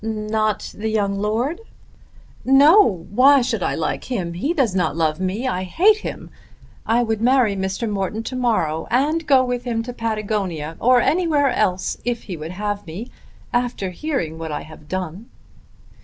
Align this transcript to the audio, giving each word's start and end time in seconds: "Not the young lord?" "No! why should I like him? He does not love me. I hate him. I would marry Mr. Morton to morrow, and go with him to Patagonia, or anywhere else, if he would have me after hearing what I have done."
"Not 0.03 0.73
the 0.75 0.89
young 0.89 1.19
lord?" 1.19 1.61
"No! 2.43 3.05
why 3.11 3.43
should 3.43 3.61
I 3.61 3.75
like 3.75 4.05
him? 4.05 4.33
He 4.33 4.51
does 4.51 4.73
not 4.73 4.95
love 4.95 5.19
me. 5.19 5.47
I 5.47 5.61
hate 5.61 5.97
him. 5.97 6.31
I 6.87 7.03
would 7.03 7.21
marry 7.21 7.55
Mr. 7.55 7.87
Morton 7.87 8.23
to 8.23 8.35
morrow, 8.35 8.87
and 8.89 9.27
go 9.27 9.45
with 9.45 9.63
him 9.63 9.83
to 9.83 9.93
Patagonia, 9.93 10.75
or 10.79 11.01
anywhere 11.01 11.51
else, 11.51 11.97
if 12.03 12.23
he 12.23 12.35
would 12.35 12.53
have 12.53 12.87
me 12.87 13.11
after 13.53 13.91
hearing 13.91 14.39
what 14.39 14.51
I 14.51 14.63
have 14.63 14.89
done." 14.89 15.29